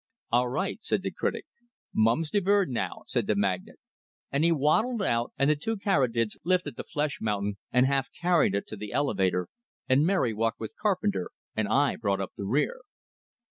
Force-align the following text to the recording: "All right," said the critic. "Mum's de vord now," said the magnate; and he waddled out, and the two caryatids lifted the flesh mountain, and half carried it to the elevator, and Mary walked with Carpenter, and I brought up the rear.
"All 0.31 0.49
right," 0.49 0.81
said 0.81 1.03
the 1.03 1.11
critic. 1.11 1.45
"Mum's 1.93 2.31
de 2.31 2.41
vord 2.41 2.69
now," 2.71 3.03
said 3.05 3.27
the 3.27 3.35
magnate; 3.35 3.75
and 4.31 4.43
he 4.43 4.51
waddled 4.51 5.03
out, 5.03 5.31
and 5.37 5.47
the 5.47 5.55
two 5.55 5.77
caryatids 5.77 6.39
lifted 6.43 6.75
the 6.75 6.83
flesh 6.83 7.21
mountain, 7.21 7.59
and 7.71 7.85
half 7.85 8.09
carried 8.19 8.55
it 8.55 8.65
to 8.69 8.75
the 8.75 8.93
elevator, 8.93 9.47
and 9.87 10.03
Mary 10.03 10.33
walked 10.33 10.59
with 10.59 10.73
Carpenter, 10.75 11.29
and 11.55 11.67
I 11.67 11.97
brought 11.97 12.19
up 12.19 12.31
the 12.35 12.45
rear. 12.45 12.81